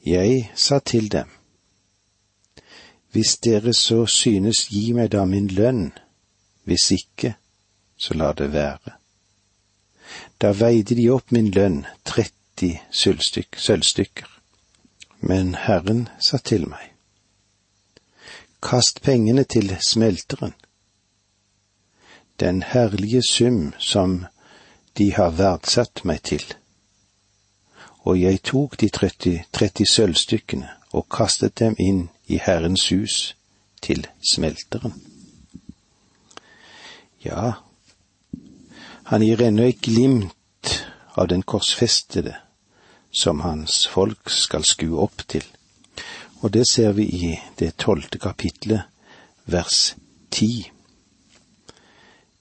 Jeg 0.05 0.51
sa 0.55 0.79
til 0.79 1.11
dem, 1.11 1.27
Hvis 3.11 3.37
dere 3.37 3.73
så 3.73 4.05
synes 4.05 4.67
gi 4.69 4.93
meg 4.93 5.11
da 5.11 5.25
min 5.25 5.47
lønn, 5.47 5.91
hvis 6.63 6.91
ikke, 6.91 7.33
så 7.97 8.13
la 8.13 8.33
det 8.33 8.51
være. 8.53 8.93
Da 10.41 10.51
veide 10.53 10.95
de 10.95 11.09
opp 11.09 11.31
min 11.31 11.49
lønn, 11.51 11.85
30 12.05 12.77
sølvstykker. 12.91 14.38
Men 15.19 15.55
Herren 15.55 16.07
sa 16.19 16.37
til 16.37 16.67
meg, 16.69 16.93
Kast 18.63 19.01
pengene 19.01 19.43
til 19.43 19.71
smelteren. 19.87 20.53
Den 22.39 22.63
herlige 22.63 23.21
sum 23.23 23.73
som 23.79 24.25
de 24.97 25.13
har 25.15 25.31
verdsatt 25.35 26.03
meg 26.03 26.23
til 26.27 26.43
og 28.09 28.21
jeg 28.21 28.41
tok 28.43 28.79
de 28.81 28.89
30, 28.89 29.43
30 29.53 29.85
sølvstykkene 29.85 30.69
og 30.97 31.07
kastet 31.11 31.59
dem 31.59 31.75
inn 31.79 32.07
i 32.25 32.39
Herrens 32.41 32.87
hus 32.89 33.35
til 33.83 34.07
smelteren. 34.31 34.95
Ja, 37.25 37.59
han 39.11 39.25
gir 39.25 39.41
ennå 39.43 39.67
et 39.67 39.81
glimt 39.83 40.75
av 41.19 41.27
den 41.29 41.43
korsfestede 41.43 42.37
som 43.11 43.39
hans 43.39 43.87
folk 43.87 44.29
skal 44.29 44.63
skue 44.63 44.99
opp 44.99 45.23
til, 45.27 45.43
og 46.41 46.53
det 46.53 46.67
ser 46.69 46.91
vi 46.91 47.03
i 47.03 47.39
det 47.59 47.75
tolvte 47.77 48.19
kapitlet, 48.19 48.81
vers 49.45 49.95
ti. 50.31 50.71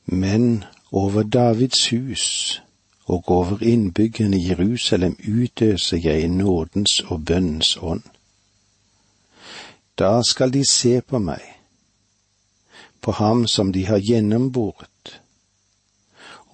Men 0.04 0.64
over 0.92 1.22
Davids 1.22 1.88
hus 1.88 2.62
og 3.09 3.24
over 3.31 3.62
innbyggerne 3.62 4.37
i 4.37 4.48
Jerusalem 4.48 5.16
utøser 5.28 5.96
jeg 5.96 6.28
nådens 6.28 7.00
og 7.00 7.24
bønnens 7.24 7.76
ånd. 7.81 8.02
Da 9.98 10.20
skal 10.22 10.52
de 10.52 10.62
se 10.70 11.00
på 11.00 11.18
meg, 11.18 11.42
på 13.00 13.12
ham 13.12 13.46
som 13.46 13.72
de 13.72 13.87
har 13.87 13.98
gjennomboret, 13.98 14.87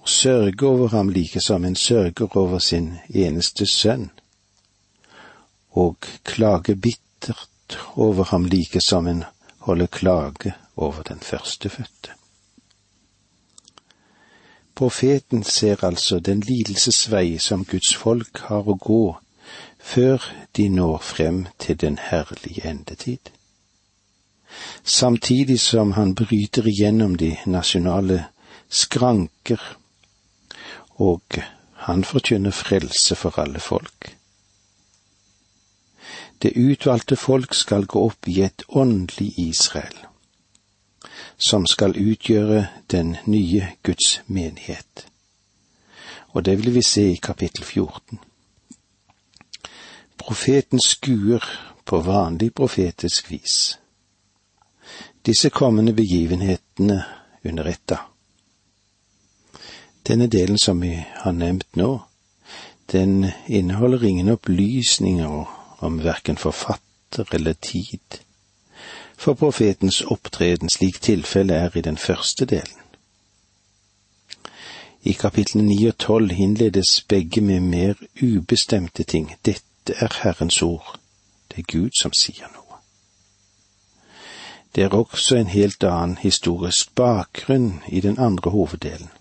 sørge 0.05 0.67
over 0.67 0.87
ham 0.87 1.09
like 1.09 1.41
som 1.41 1.65
en 1.65 1.75
sørger 1.75 2.37
over 2.37 2.59
sin 2.59 2.93
eneste 3.09 3.65
sønn, 3.65 4.11
og 5.71 5.97
klage 6.23 6.75
bittert 6.75 7.79
over 7.95 8.23
ham 8.23 8.45
like 8.45 8.81
som 8.81 9.07
en 9.07 9.23
holder 9.57 9.85
klage 9.85 10.53
over 10.77 11.01
den 11.01 11.19
førstefødte. 11.19 12.11
Profeten 14.75 15.43
ser 15.43 15.83
altså 15.83 16.19
den 16.19 16.39
lidelsesvei 16.39 17.37
som 17.37 17.65
Guds 17.65 17.95
folk 17.95 18.39
har 18.49 18.67
å 18.67 18.75
gå 18.75 19.15
før 19.79 20.23
de 20.57 20.67
når 20.69 20.97
frem 20.97 21.45
til 21.59 21.79
den 21.81 21.97
herlige 22.01 22.67
endetid. 22.69 23.31
Samtidig 24.83 25.59
som 25.59 25.91
han 25.91 26.15
bryter 26.15 26.67
igjennom 26.67 27.15
de 27.15 27.35
nasjonale 27.45 28.25
skranker, 28.69 29.61
og 30.95 31.21
han 31.85 32.03
forkynner 32.03 32.51
frelse 32.51 33.15
for 33.15 33.39
alle 33.39 33.59
folk. 33.59 34.15
Det 36.41 36.51
utvalgte 36.55 37.15
folk 37.15 37.53
skal 37.53 37.85
gå 37.85 38.01
opp 38.05 38.27
i 38.27 38.41
et 38.41 38.63
åndelig 38.69 39.33
Israel, 39.39 39.97
som 41.37 41.65
skal 41.65 41.97
utgjøre 41.97 42.67
den 42.91 43.17
nye 43.25 43.67
Guds 43.83 44.21
menighet. 44.27 45.07
Og 46.35 46.45
det 46.45 46.57
vil 46.59 46.73
vi 46.75 46.81
se 46.83 47.11
i 47.11 47.19
kapittel 47.23 47.63
14. 47.63 48.19
Profeten 50.17 50.79
skuer 50.79 51.43
på 51.85 51.99
vanlig 52.01 52.53
profetisk 52.53 53.31
vis. 53.31 53.79
Disse 55.25 55.49
kommende 55.49 55.93
begivenhetene 55.93 57.03
under 57.43 57.65
etta. 57.65 57.97
Denne 60.07 60.27
delen 60.27 60.57
som 60.57 60.81
vi 60.81 60.93
har 61.23 61.31
nevnt 61.31 61.75
nå, 61.75 61.99
den 62.91 63.31
inneholder 63.47 64.03
ingen 64.03 64.29
opplysninger 64.29 65.45
om 65.79 66.03
verken 66.03 66.37
forfatter 66.37 67.33
eller 67.33 67.53
tid 67.53 68.21
for 69.17 69.33
profetens 69.33 70.01
opptreden 70.01 70.69
slik 70.69 71.01
tilfellet 71.01 71.55
er 71.55 71.77
i 71.77 71.81
den 71.81 71.97
første 71.97 72.45
delen. 72.45 72.81
I 75.01 75.13
kapitlene 75.13 75.67
ni 75.67 75.87
og 75.87 75.97
tolv 75.97 76.31
innledes 76.31 77.05
begge 77.09 77.41
med 77.41 77.59
mer 77.59 77.93
ubestemte 78.21 79.03
ting. 79.03 79.35
Dette 79.45 79.93
er 79.99 80.13
Herrens 80.23 80.61
ord. 80.61 80.99
Det 81.51 81.59
er 81.59 81.71
Gud 81.71 81.93
som 82.01 82.13
sier 82.13 82.49
noe. 82.53 82.79
Det 84.75 84.83
er 84.83 84.97
også 84.97 85.37
en 85.37 85.53
helt 85.53 85.83
annen 85.83 86.17
historisk 86.17 86.95
bakgrunn 86.95 87.83
i 87.87 88.01
den 88.01 88.19
andre 88.19 88.51
hoveddelen. 88.51 89.13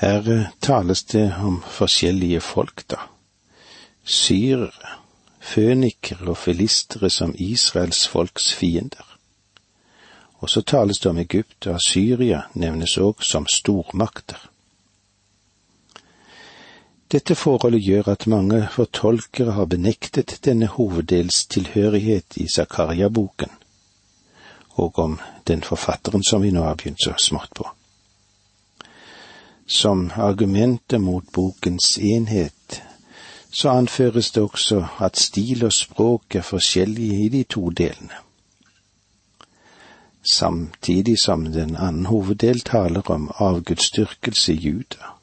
Her 0.00 0.30
eh, 0.32 0.46
tales 0.60 1.04
det 1.04 1.34
om 1.44 1.58
forskjellige 1.68 2.40
folk, 2.40 2.86
da. 2.88 2.96
Syrere, 4.04 4.94
fønikere 5.40 6.30
og 6.32 6.38
filistere 6.40 7.10
som 7.10 7.34
Israels 7.36 8.06
folks 8.08 8.54
fiender. 8.56 9.04
Og 10.40 10.50
så 10.50 10.62
tales 10.62 10.98
det 10.98 11.10
om 11.10 11.18
Egypt, 11.18 11.66
og 11.66 11.82
Syria 11.84 12.46
nevnes 12.54 12.96
òg 12.96 13.20
som 13.20 13.44
stormakter. 13.44 14.40
Dette 17.12 17.34
forholdet 17.34 17.82
gjør 17.84 18.08
at 18.14 18.26
mange 18.26 18.62
fortolkere 18.72 19.52
har 19.52 19.68
benektet 19.68 20.38
denne 20.44 20.70
hoveddels 20.78 21.42
tilhørighet 21.46 22.40
i 22.40 22.48
Zakaria-boken, 22.48 23.52
og 24.80 24.98
om 24.98 25.20
den 25.44 25.62
forfatteren 25.62 26.24
som 26.24 26.40
vi 26.42 26.54
nå 26.56 26.64
har 26.64 26.80
begynt 26.80 27.04
så 27.04 27.12
smått 27.18 27.52
på. 27.54 27.68
Som 29.70 30.10
argumentet 30.16 31.00
mot 31.00 31.24
bokens 31.32 31.98
enhet 31.98 32.82
så 33.50 33.68
anføres 33.68 34.30
det 34.30 34.42
også 34.42 34.86
at 34.98 35.18
stil 35.18 35.64
og 35.64 35.72
språk 35.72 36.34
er 36.34 36.42
forskjellige 36.42 37.24
i 37.24 37.28
de 37.28 37.42
to 37.42 37.70
delene. 37.70 38.18
Samtidig 40.22 41.18
som 41.18 41.44
den 41.52 41.76
annen 41.76 42.06
hoveddel 42.06 42.60
taler 42.60 43.10
om 43.10 43.30
avgudsdyrkelse 43.38 44.52
i 44.52 44.56
Juda. 44.56 45.14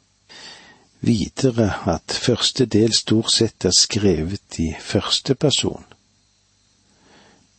Videre 1.00 1.74
at 1.86 2.20
første 2.22 2.66
del 2.66 2.94
stort 2.94 3.32
sett 3.32 3.66
er 3.66 3.76
skrevet 3.78 4.60
i 4.60 4.74
første 4.80 5.36
person. 5.36 5.84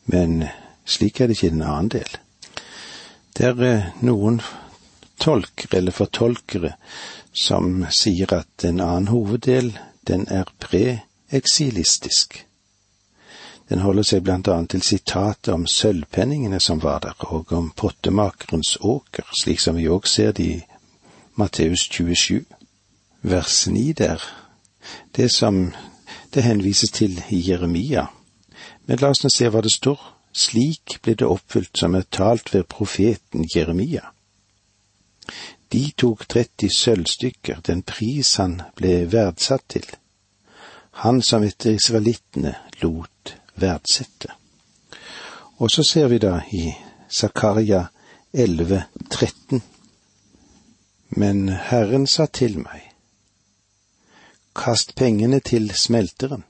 Men 0.07 0.45
slik 0.85 1.21
er 1.21 1.27
det 1.27 1.37
ikke 1.37 1.47
i 1.47 1.51
den 1.51 1.63
annen 1.63 1.93
del. 1.93 2.17
Det 3.37 3.47
er 3.47 3.93
noen 4.01 4.41
tolkere 5.21 5.79
eller 5.79 5.95
fortolkere 5.95 6.75
som 7.33 7.85
sier 7.95 8.33
at 8.35 8.65
en 8.65 8.81
annen 8.81 9.09
hoveddel 9.13 9.73
den 10.09 10.27
er 10.33 10.49
pre-eksilistisk. 10.63 12.45
Den 13.69 13.85
holder 13.85 14.07
seg 14.09 14.25
blant 14.25 14.49
annet 14.49 14.73
til 14.73 14.83
sitatet 14.83 15.53
om 15.53 15.67
sølvpenningene 15.69 16.61
som 16.61 16.81
var 16.81 17.03
der, 17.05 17.17
og 17.29 17.53
om 17.53 17.71
pottemakerens 17.77 18.79
åker, 18.81 19.29
slik 19.43 19.61
som 19.61 19.77
vi 19.77 19.89
òg 19.93 20.09
ser 20.09 20.33
det 20.33 20.45
i 20.45 20.63
Matteus 21.37 21.85
27, 21.93 22.45
vers 23.23 23.67
9 23.69 23.93
der, 23.93 24.25
det 25.17 25.29
som 25.35 25.69
det 26.35 26.43
henvises 26.43 26.91
til 26.91 27.21
i 27.29 27.43
Jeremia. 27.51 28.07
Men 28.87 29.03
la 29.03 29.13
oss 29.13 29.21
nå 29.25 29.31
se 29.33 29.49
hva 29.53 29.61
det 29.65 29.73
står. 29.75 30.01
Slik 30.33 30.99
ble 31.03 31.15
det 31.19 31.29
oppfylt 31.29 31.77
som 31.77 31.97
er 31.99 32.09
talt 32.09 32.55
ved 32.55 32.69
profeten 32.73 33.45
Jeremia. 33.55 34.13
De 35.73 35.91
tok 35.97 36.29
30 36.29 36.71
sølvstykker, 36.77 37.61
den 37.67 37.83
pris 37.83 38.37
han 38.41 38.61
ble 38.77 39.05
verdsatt 39.13 39.65
til, 39.69 39.87
han 41.05 41.23
som 41.23 41.45
etter 41.45 41.77
israelittene 41.77 42.55
lot 42.83 43.35
verdsette. 43.61 44.33
Og 45.59 45.71
så 45.71 45.85
ser 45.85 46.09
vi 46.09 46.19
da 46.23 46.41
i 46.53 46.73
Zakaria 47.11 47.85
11, 48.33 48.83
13. 49.11 49.63
Men 51.11 51.49
Herren 51.49 52.07
sa 52.07 52.27
til 52.27 52.59
meg, 52.59 52.85
kast 54.57 54.95
pengene 54.97 55.41
til 55.41 55.71
smelteren, 55.75 56.45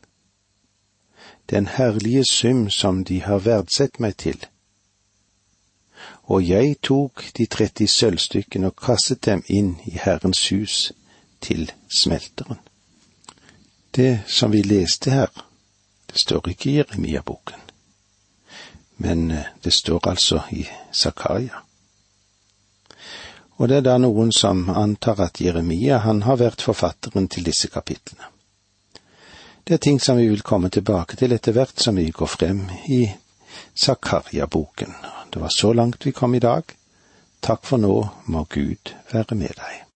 den 1.51 1.67
herlige 1.67 2.25
sum 2.31 2.71
som 2.71 3.05
de 3.05 3.23
har 3.23 3.45
verdsett 3.45 4.01
meg 4.01 4.17
til 4.17 4.47
og 6.29 6.45
jeg 6.45 6.77
tok 6.85 7.25
de 7.37 7.47
tretti 7.47 7.87
sølvstykkene 7.89 8.69
og 8.69 8.77
kastet 8.77 9.25
dem 9.25 9.43
inn 9.49 9.77
i 9.89 9.97
Herrens 9.97 10.43
hus 10.53 10.93
til 11.41 11.71
smelteren. 11.89 12.59
Det 13.97 14.21
som 14.29 14.53
vi 14.53 14.61
leste 14.63 15.11
her, 15.11 15.31
det 16.13 16.21
står 16.21 16.51
ikke 16.53 16.71
i 16.71 16.75
Jeremia-boken, 16.77 17.63
men 18.97 19.31
eh, 19.31 19.49
det 19.65 19.73
står 19.73 20.09
altså 20.09 20.43
i 20.53 20.67
Zakaria. 20.93 21.65
Og 23.59 23.69
det 23.69 23.81
er 23.81 23.87
da 23.89 23.97
noen 23.99 24.31
som 24.33 24.69
antar 24.71 25.21
at 25.25 25.41
Jeremia 25.41 25.99
han 26.05 26.23
har 26.23 26.39
vært 26.39 26.63
forfatteren 26.63 27.27
til 27.29 27.49
disse 27.49 27.73
kapitlene. 27.73 28.29
Det 29.65 29.75
er 29.75 29.83
ting 29.83 29.99
som 30.01 30.17
vi 30.17 30.29
vil 30.29 30.45
komme 30.47 30.69
tilbake 30.69 31.17
til 31.17 31.33
etter 31.33 31.57
hvert 31.57 31.81
som 31.81 31.97
vi 31.97 32.11
går 32.11 32.31
frem 32.37 32.63
i 32.89 33.09
Zakaria-boken. 33.77 34.95
Det 35.31 35.41
var 35.41 35.53
så 35.53 35.73
langt 35.73 36.07
vi 36.07 36.13
kom 36.13 36.35
i 36.35 36.43
dag. 36.43 36.63
Takk 37.45 37.67
for 37.69 37.81
nå, 37.81 37.95
må 38.27 38.47
Gud 38.51 38.95
være 39.13 39.37
med 39.39 39.55
deg. 39.59 39.85